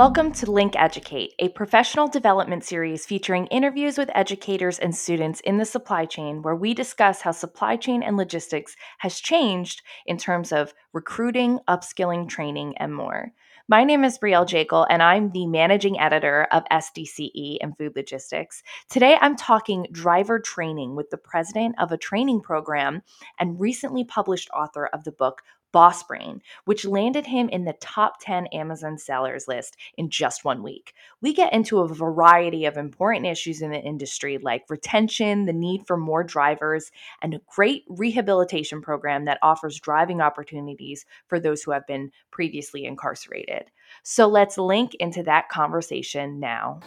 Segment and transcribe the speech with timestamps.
[0.00, 5.58] Welcome to Link Educate, a professional development series featuring interviews with educators and students in
[5.58, 10.52] the supply chain, where we discuss how supply chain and logistics has changed in terms
[10.52, 13.32] of recruiting, upskilling, training, and more.
[13.68, 18.62] My name is Brielle Jaekel, and I'm the managing editor of SDCE and Food Logistics.
[18.88, 23.02] Today, I'm talking driver training with the president of a training program
[23.38, 25.42] and recently published author of the book
[25.72, 30.62] Boss Brain, which landed him in the top 10 Amazon sellers list in just one
[30.62, 30.94] week.
[31.20, 35.86] We get into a variety of important issues in the industry like retention, the need
[35.86, 36.90] for more drivers,
[37.22, 42.84] and a great rehabilitation program that offers driving opportunities for those who have been previously
[42.84, 43.70] incarcerated.
[44.02, 46.80] So let's link into that conversation now.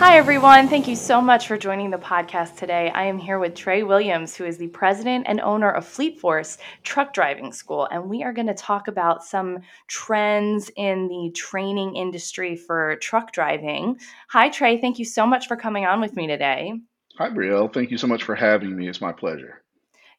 [0.00, 0.66] Hi, everyone.
[0.66, 2.90] Thank you so much for joining the podcast today.
[2.94, 7.12] I am here with Trey Williams, who is the president and owner of FleetForce Truck
[7.12, 7.86] Driving School.
[7.92, 13.32] And we are going to talk about some trends in the training industry for truck
[13.32, 14.00] driving.
[14.30, 14.80] Hi, Trey.
[14.80, 16.72] Thank you so much for coming on with me today.
[17.18, 17.70] Hi, Brielle.
[17.70, 18.88] Thank you so much for having me.
[18.88, 19.62] It's my pleasure.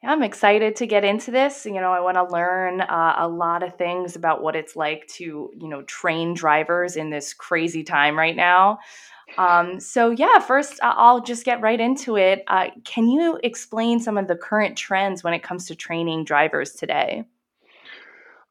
[0.04, 1.66] I'm excited to get into this.
[1.66, 5.08] You know, I want to learn uh, a lot of things about what it's like
[5.16, 8.80] to, you know, train drivers in this crazy time right now.
[9.38, 12.44] Um, so, yeah, first I'll just get right into it.
[12.48, 16.74] Uh, can you explain some of the current trends when it comes to training drivers
[16.74, 17.26] today?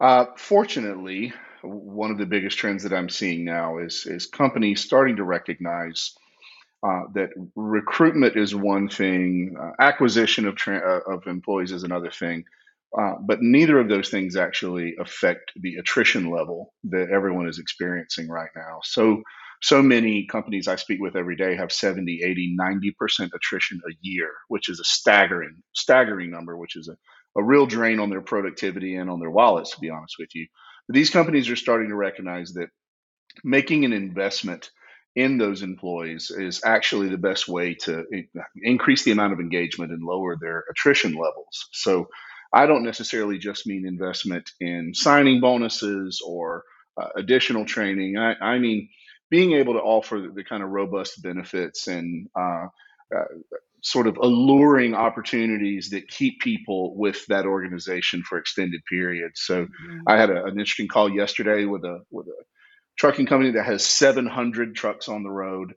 [0.01, 5.17] Uh, fortunately, one of the biggest trends that I'm seeing now is is companies starting
[5.17, 6.15] to recognize
[6.83, 12.11] uh, that recruitment is one thing, uh, acquisition of tra- uh, of employees is another
[12.11, 12.45] thing,
[12.99, 18.29] uh, but neither of those things actually affect the attrition level that everyone is experiencing
[18.29, 18.81] right now.
[18.83, 19.23] So
[19.63, 24.31] so many companies I speak with every day have 70, 80, 90% attrition a year,
[24.49, 26.97] which is a staggering, staggering number, which is a,
[27.39, 30.47] a real drain on their productivity and on their wallets, to be honest with you.
[30.89, 32.69] But these companies are starting to recognize that
[33.45, 34.71] making an investment
[35.17, 38.05] in those employees is actually the best way to
[38.63, 41.69] increase the amount of engagement and lower their attrition levels.
[41.73, 42.09] So
[42.55, 46.65] I don't necessarily just mean investment in signing bonuses or
[47.01, 48.17] uh, additional training.
[48.17, 48.89] I, I mean
[49.31, 52.67] being able to offer the, the kind of robust benefits and uh,
[53.17, 53.25] uh,
[53.83, 59.41] sort of alluring opportunities that keep people with that organization for extended periods.
[59.41, 60.01] So mm-hmm.
[60.07, 62.45] I had a, an interesting call yesterday with a with a
[62.99, 65.75] trucking company that has 700 trucks on the road,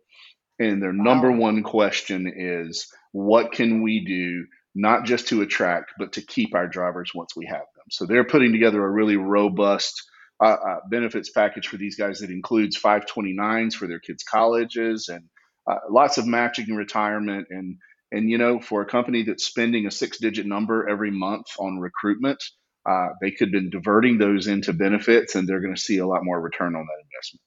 [0.60, 1.04] and their wow.
[1.04, 6.56] number one question is, what can we do not just to attract but to keep
[6.56, 7.86] our drivers once we have them?
[7.90, 10.04] So they're putting together a really robust
[10.44, 15.24] uh, uh, benefits package for these guys that includes 529s for their kids' colleges and
[15.70, 17.48] uh, lots of matching and retirement.
[17.50, 17.78] And
[18.12, 22.44] and you know, for a company that's spending a six-digit number every month on recruitment,
[22.88, 26.06] uh, they could have been diverting those into benefits, and they're going to see a
[26.06, 27.42] lot more return on that investment.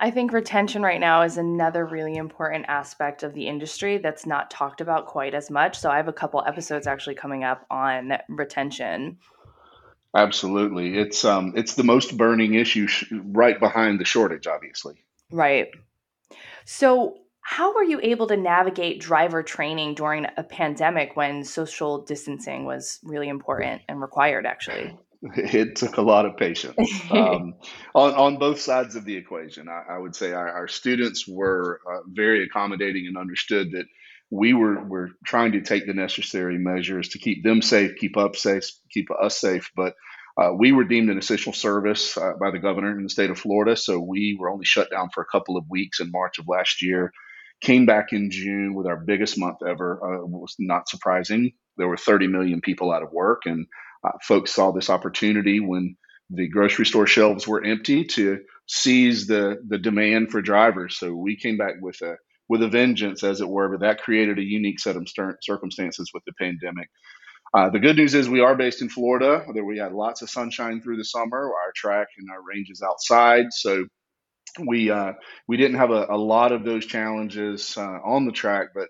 [0.00, 4.48] I think retention right now is another really important aspect of the industry that's not
[4.48, 5.76] talked about quite as much.
[5.76, 9.18] So I have a couple episodes actually coming up on retention.
[10.14, 10.96] Absolutely.
[10.96, 15.04] It's um it's the most burning issue sh- right behind the shortage obviously.
[15.30, 15.68] Right.
[16.64, 22.64] So how were you able to navigate driver training during a pandemic when social distancing
[22.64, 24.96] was really important and required actually?
[25.20, 26.76] It took a lot of patience
[27.10, 27.54] um,
[27.92, 29.66] on, on both sides of the equation.
[29.68, 33.86] I, I would say our, our students were uh, very accommodating and understood that
[34.30, 38.36] we were were trying to take the necessary measures to keep them safe, keep up
[38.36, 39.70] safe, keep us safe.
[39.74, 39.94] But
[40.40, 43.38] uh, we were deemed an essential service uh, by the governor in the state of
[43.38, 46.46] Florida, so we were only shut down for a couple of weeks in March of
[46.46, 47.12] last year.
[47.60, 49.98] Came back in June with our biggest month ever.
[50.02, 51.52] Uh, was not surprising.
[51.76, 53.66] There were 30 million people out of work, and
[54.06, 55.96] uh, folks saw this opportunity when
[56.30, 60.98] the grocery store shelves were empty to seize the the demand for drivers.
[60.98, 62.16] So we came back with a
[62.48, 63.68] with a vengeance, as it were.
[63.68, 65.08] But that created a unique set of
[65.42, 66.88] circumstances with the pandemic.
[67.54, 70.28] Uh, the good news is we are based in Florida, where we had lots of
[70.28, 71.38] sunshine through the summer.
[71.38, 73.86] Our track and our range is outside, so
[74.66, 75.12] we uh,
[75.46, 78.88] we didn't have a, a, lot of those challenges uh, on the track, but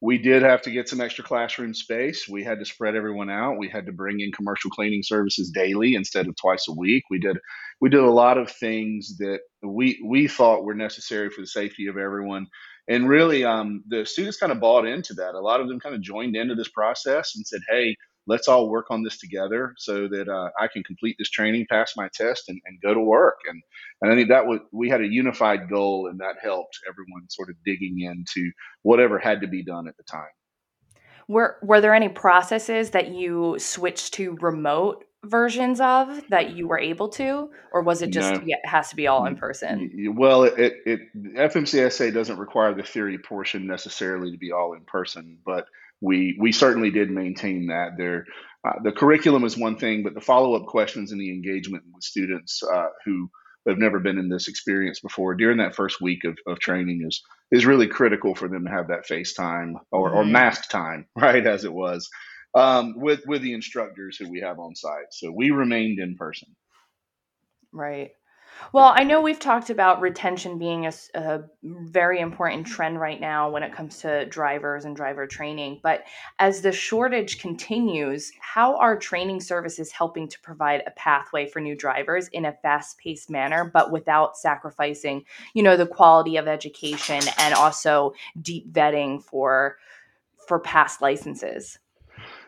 [0.00, 2.26] we did have to get some extra classroom space.
[2.26, 3.58] We had to spread everyone out.
[3.58, 7.04] We had to bring in commercial cleaning services daily instead of twice a week.
[7.10, 7.38] We did
[7.80, 11.86] we did a lot of things that we we thought were necessary for the safety
[11.86, 12.46] of everyone.
[12.90, 15.34] And really, um, the students kind of bought into that.
[15.34, 17.96] A lot of them kind of joined into this process and said, "Hey,
[18.26, 21.94] let's all work on this together so that uh, I can complete this training, pass
[21.96, 23.38] my test, and, and go to work.
[23.48, 23.60] And,
[24.02, 27.50] and I think that was, we had a unified goal, and that helped everyone sort
[27.50, 28.50] of digging into
[28.82, 30.28] whatever had to be done at the time.
[31.28, 36.78] Were were there any processes that you switched to remote versions of that you were
[36.78, 38.42] able to, or was it just No.
[38.44, 39.90] yeah, it has to be all in person?
[40.16, 41.00] Well, it, it
[41.36, 45.66] FMCSA doesn't require the theory portion necessarily to be all in person, but
[46.00, 47.92] we we certainly did maintain that.
[47.96, 48.26] There,
[48.66, 52.02] uh, the curriculum is one thing, but the follow up questions and the engagement with
[52.04, 53.30] students uh, who
[53.68, 57.22] have never been in this experience before during that first week of, of training is
[57.52, 61.06] is really critical for them to have that face time or, or hmm mask time,
[61.16, 62.08] right, as it was,
[62.54, 65.12] um, with with the instructors who we have on site.
[65.12, 66.48] So we remained in person.
[67.72, 68.12] Right.
[68.72, 73.62] Well, I know we've talked about retention being a very important trend right now when
[73.62, 75.80] it comes to drivers and driver training.
[75.82, 76.04] But
[76.38, 81.74] as the shortage continues, how are training services helping to provide a pathway for new
[81.74, 85.24] drivers in a fast-paced manner, but without sacrificing,
[85.54, 89.78] you know, the quality of education and also deep vetting for
[90.46, 91.78] for past licenses?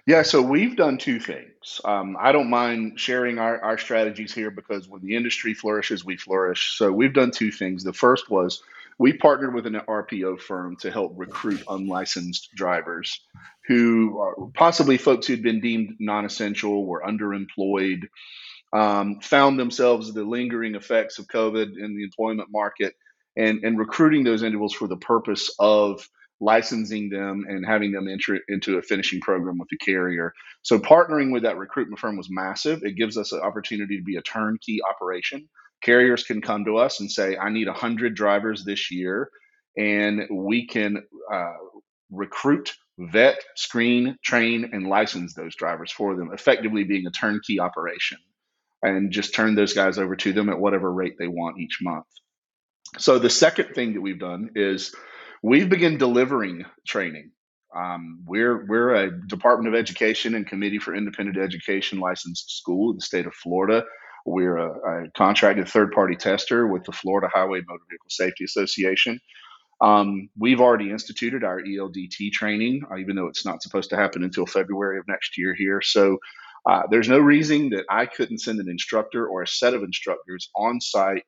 [0.06, 1.80] Yeah, so we've done two things.
[1.84, 6.16] Um, I don't mind sharing our, our strategies here because when the industry flourishes, we
[6.16, 6.76] flourish.
[6.76, 7.84] So we've done two things.
[7.84, 8.62] The first was
[8.98, 13.20] we partnered with an RPO firm to help recruit unlicensed drivers
[13.68, 18.08] who are possibly folks who'd been deemed non essential, were underemployed,
[18.72, 22.94] um, found themselves the lingering effects of COVID in the employment market
[23.36, 26.08] and, and recruiting those individuals for the purpose of
[26.42, 30.32] licensing them and having them enter into a finishing program with the carrier.
[30.62, 32.80] So partnering with that recruitment firm was massive.
[32.82, 35.48] It gives us an opportunity to be a turnkey operation.
[35.82, 39.30] Carriers can come to us and say, I need 100 drivers this year,
[39.76, 41.52] and we can uh,
[42.10, 48.18] recruit, vet, screen, train, and license those drivers for them, effectively being a turnkey operation
[48.82, 52.06] and just turn those guys over to them at whatever rate they want each month.
[52.98, 54.94] So the second thing that we've done is
[55.42, 57.32] we've begun delivering training.
[57.76, 62.96] Um, we're we're a Department of Education and Committee for Independent Education licensed school in
[62.96, 63.84] the state of Florida.
[64.24, 69.18] We're a, a contracted third party tester with the Florida Highway Motor Vehicle Safety Association.
[69.80, 74.22] Um, we've already instituted our ELDT training, uh, even though it's not supposed to happen
[74.22, 75.80] until February of next year here.
[75.82, 76.18] So
[76.70, 80.50] uh, there's no reason that I couldn't send an instructor or a set of instructors
[80.54, 81.24] on site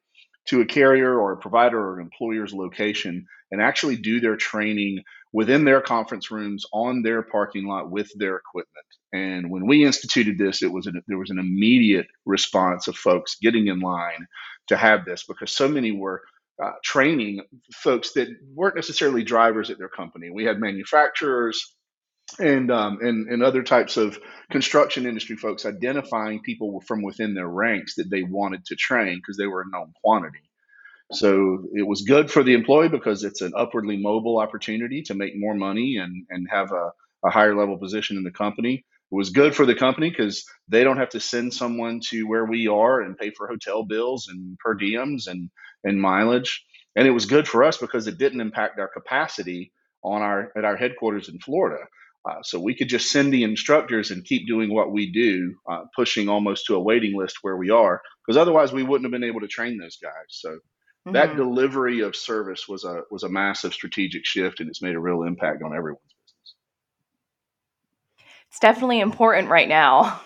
[0.46, 5.02] to a carrier or a provider or an employer's location and actually do their training
[5.32, 8.86] within their conference rooms on their parking lot with their equipment.
[9.12, 13.36] And when we instituted this, it was an, there was an immediate response of folks
[13.40, 14.26] getting in line
[14.68, 16.22] to have this because so many were
[16.62, 17.42] uh, training
[17.72, 20.30] folks that weren't necessarily drivers at their company.
[20.30, 21.73] We had manufacturers
[22.38, 24.18] and um, and and other types of
[24.50, 29.36] construction industry folks identifying people from within their ranks that they wanted to train because
[29.36, 30.40] they were a known quantity.
[31.12, 35.34] So it was good for the employee because it's an upwardly mobile opportunity to make
[35.36, 36.90] more money and, and have a,
[37.24, 38.84] a higher level position in the company.
[39.12, 42.46] It was good for the company because they don't have to send someone to where
[42.46, 45.50] we are and pay for hotel bills and per diems and,
[45.84, 46.64] and mileage.
[46.96, 49.72] And it was good for us because it didn't impact our capacity
[50.02, 51.84] on our at our headquarters in Florida.
[52.28, 55.84] Uh, so we could just send the instructors and keep doing what we do, uh,
[55.96, 59.28] pushing almost to a waiting list where we are, because otherwise we wouldn't have been
[59.28, 60.12] able to train those guys.
[60.30, 60.58] So
[61.12, 64.96] that hmm delivery of service was a was a massive strategic shift, and it's made
[64.96, 66.54] a real impact on everyone's business.
[68.48, 70.20] It's definitely important right now.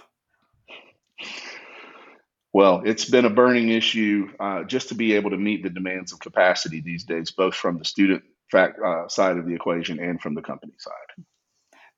[2.53, 6.13] Well, it's been a burning issue uh, just to be able to meet the demands
[6.13, 10.21] of capacity these days, both from the student fact uh, side of the equation and
[10.21, 11.25] from the company side.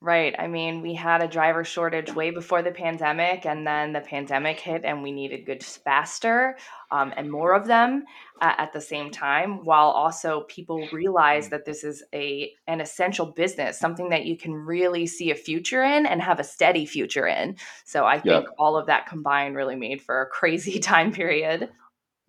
[0.03, 0.33] Right.
[0.39, 4.59] I mean, we had a driver shortage way before the pandemic, and then the pandemic
[4.59, 6.57] hit, and we needed goods faster
[6.89, 8.05] um, and more of them
[8.41, 13.27] uh, at the same time, while also people realize that this is a an essential
[13.27, 17.27] business, something that you can really see a future in and have a steady future
[17.27, 17.55] in.
[17.85, 21.69] So I Yeah, think all of that combined really made for a crazy time period.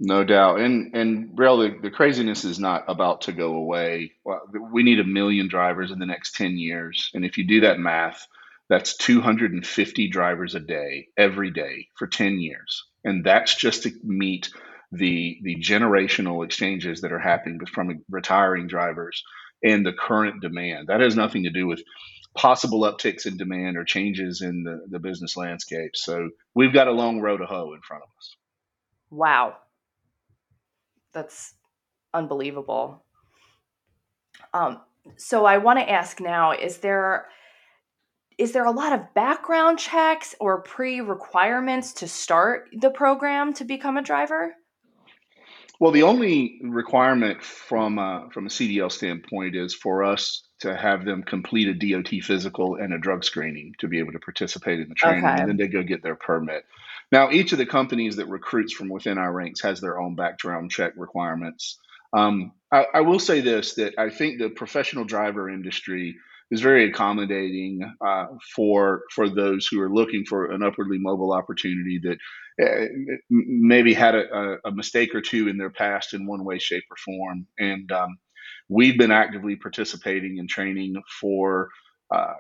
[0.03, 0.61] No doubt.
[0.61, 4.13] And and really, the, the craziness is not about to go away.
[4.73, 7.79] We need a million drivers in the next ten years, and if you do that
[7.79, 8.27] math,
[8.69, 14.51] that's 250 drivers a day every day for 10 years, and that's just to meet
[14.91, 19.23] the the generational exchanges that are happening from retiring drivers
[19.63, 20.89] and the current demand.
[20.89, 21.83] That has nothing to do with
[22.35, 25.95] possible upticks in demand or changes in the, the business landscape.
[25.95, 28.37] So we've got a long road to hoe in front of us.
[29.11, 29.57] Wow,
[31.13, 31.55] that's
[32.15, 33.05] unbelievable.
[34.55, 34.81] Um,
[35.17, 37.29] so I want to ask now: Is there
[38.39, 43.65] is there a lot of background checks or pre requirements to start the program to
[43.65, 44.55] become a driver?
[45.81, 51.05] Well, the only requirement from a, from a CDL standpoint is for us to have
[51.05, 54.89] them complete a DOT physical and a drug screening to be able to participate in
[54.89, 55.41] the training, Okay.
[55.41, 56.65] and then they go get their permit.
[57.13, 60.71] Now, each of the companies that recruits from within our ranks has their own background
[60.71, 61.79] check requirements.
[62.15, 66.17] Um, I, I will say this: that I think the professional driver industry
[66.51, 68.27] is very accommodating uh,
[68.57, 72.19] for for those who are looking for an upwardly mobile opportunity that
[72.63, 72.87] uh,
[73.31, 76.97] maybe had a, a, mistake or two in their past in one way, shape, or
[76.97, 77.47] form.
[77.59, 78.19] And um,
[78.69, 81.71] we've been actively participating in training for
[82.13, 82.35] uh,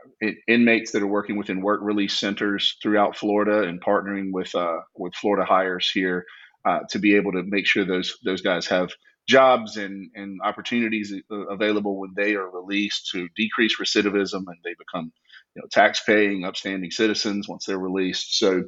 [0.46, 5.14] inmates that are working within work release centers throughout Florida and partnering with uh, with
[5.14, 6.24] Florida hires here
[6.64, 8.90] uh, to be able to make sure those those guys have
[9.28, 14.74] jobs and, and opportunities uh, available when they are released to decrease recidivism and they
[14.78, 15.12] become
[15.54, 18.38] you know tax paying upstanding citizens once they're released.
[18.38, 18.64] So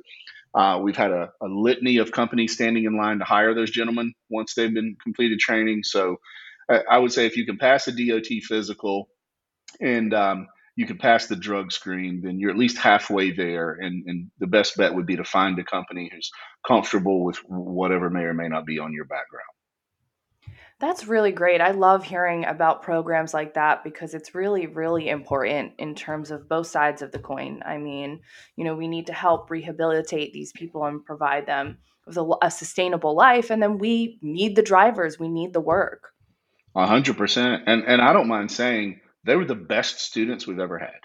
[0.54, 4.14] uh, we've had a, a, litany of companies standing in line to hire those gentlemen
[4.30, 5.82] once they've been completed training.
[5.82, 6.16] So
[6.70, 9.08] I, I would say if you can pass a dot physical
[9.80, 10.46] and um,
[10.76, 13.72] you can pass the drug screen, then you're at least halfway there.
[13.72, 16.30] And, and the best bet would be to find a company who's
[16.66, 19.44] comfortable with whatever may or may not be on your background.
[20.80, 21.60] That's really great.
[21.60, 26.48] I love hearing about programs like that because it's really, really important in terms of
[26.48, 27.62] both sides of the coin.
[27.64, 28.20] I mean,
[28.56, 32.50] you know, we need to help rehabilitate these people and provide them with a, a
[32.50, 33.50] sustainable life.
[33.50, 36.08] And then we need the drivers, we need the work.
[36.74, 37.62] A hundred percent.
[37.66, 41.00] And and I don't mind saying they were the best students we've ever had.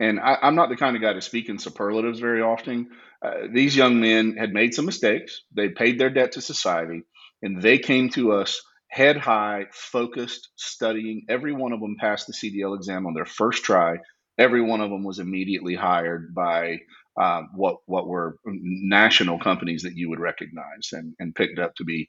[0.00, 2.88] And I, am not the kind of guy to speak in superlatives very often.
[3.24, 5.42] Uh, these young men had made some mistakes.
[5.54, 7.02] They paid their debt to society,
[7.40, 11.24] and they came to us head high, focused, studying.
[11.28, 13.96] Every one of them passed the CDL exam on their first try.
[14.38, 16.80] Every one of them was immediately hired by
[17.20, 21.84] uh, what what were national companies that you would recognize and, and picked up to
[21.84, 22.08] be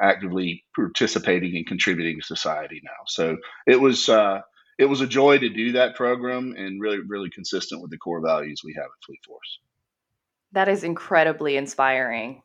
[0.00, 3.04] actively participating and contributing to society now.
[3.06, 4.40] So it was uh,
[4.78, 8.20] it was a joy to do that program and really really consistent with the core
[8.20, 9.58] values we have at FleetForce.
[10.52, 12.42] That is incredibly inspiring.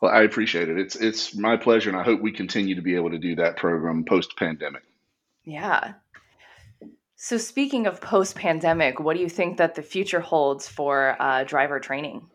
[0.00, 0.78] Well, I appreciate it.
[0.78, 3.56] It's it's my pleasure, and I hope we continue to be able to do that
[3.56, 4.82] program post pandemic.
[5.44, 5.94] Yeah.
[7.16, 11.44] So, speaking of post pandemic, what do you think that the future holds for uh,
[11.44, 12.28] driver training?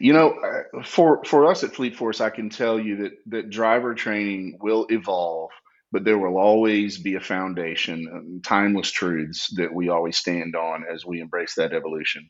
[0.00, 3.94] You know, uh, for for us at FleetForce, I can tell you that that driver
[3.94, 5.50] training will evolve,
[5.92, 10.84] but there will always be a foundation, um, timeless truths that we always stand on
[10.92, 12.28] as we embrace that evolution.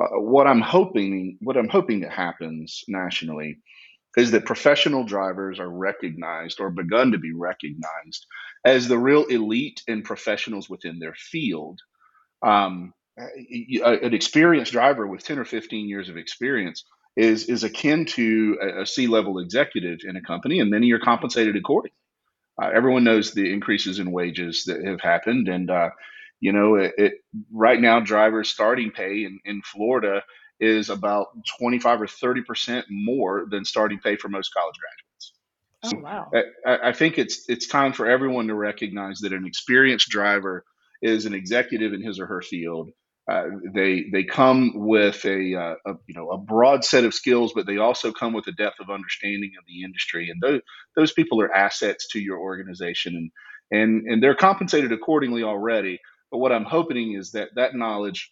[0.00, 3.58] Uh, what I'm hoping, what I'm hoping that happens nationally,
[4.16, 8.26] is that professional drivers are recognized or begun to be recognized
[8.64, 11.80] as the real elite and professionals within their field.
[12.42, 16.84] Um, an experienced driver with 10 or 15 years of experience
[17.18, 21.56] is is akin to a, a C-level executive in a company, and many are compensated
[21.56, 21.92] accordingly.
[22.60, 25.90] Uh, everyone knows the increases in wages that have happened, and uh,
[26.40, 27.12] you know, it, it,
[27.52, 30.22] right now, drivers' starting pay in, in Florida
[30.60, 35.32] is about 25 or 30 percent more than starting pay for most college graduates.
[35.84, 36.30] Oh, so wow.
[36.64, 40.64] I, I, think it's it's time for everyone to recognize that an experienced driver
[41.02, 42.90] is an executive in his or her field.
[43.30, 43.44] Uh,
[43.74, 47.66] they they come with a, uh, a, you know a broad set of skills, but
[47.66, 50.60] they also come with a depth of understanding of the industry, and those
[50.96, 53.30] those people are assets to your organization, and
[53.82, 56.00] and and they're compensated accordingly already.
[56.30, 58.30] But what I'm hoping is that that knowledge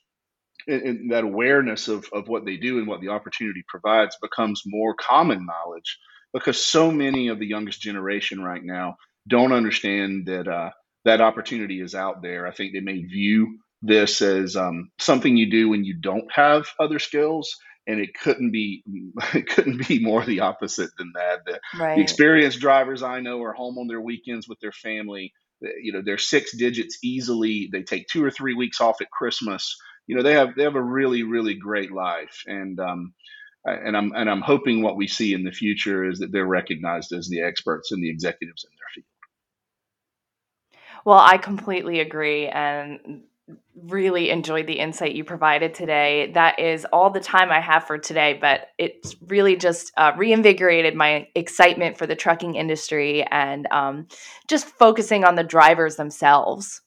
[0.66, 4.62] and, and that awareness of, of what they do and what the opportunity provides becomes
[4.66, 5.98] more common knowledge
[6.32, 8.96] because so many of the youngest generation right now
[9.28, 10.70] don't understand that uh,
[11.04, 12.46] that opportunity is out there.
[12.46, 16.66] I think they may view this as um, something you do when you don't have
[16.78, 17.56] other skills,
[17.86, 18.82] and it couldn't be
[19.34, 21.44] it couldn't be more the opposite than that.
[21.44, 21.96] The, right.
[21.96, 25.32] the experienced drivers I know are home on their weekends with their family
[25.80, 29.76] you know they're six digits easily they take two or three weeks off at christmas
[30.06, 33.14] you know they have they have a really really great life and um
[33.64, 37.12] and i'm and i'm hoping what we see in the future is that they're recognized
[37.12, 39.06] as the experts and the executives in their field
[41.04, 43.22] well i completely agree and
[43.76, 46.32] really enjoyed the insight you provided today.
[46.34, 50.94] That is all the time I have for today, but it's really just uh, reinvigorated
[50.94, 54.08] my excitement for the trucking industry and um,
[54.48, 56.80] just focusing on the drivers themselves.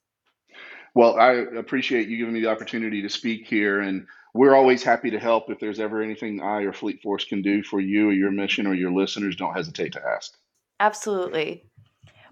[0.95, 5.11] Well, I appreciate you giving me the opportunity to speak here, and we're always happy
[5.11, 5.49] to help.
[5.49, 8.73] If there's ever anything I or FleetForce can do for you or your mission or
[8.73, 10.33] your listeners, don't hesitate to ask.
[10.79, 11.63] Absolutely.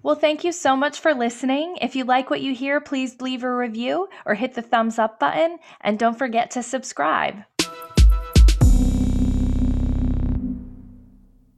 [0.04, 1.78] Well, thank you so much for listening.
[1.82, 5.20] If you like what you hear, please leave a review or hit the thumbs up
[5.20, 7.44] button, and don't forget to subscribe.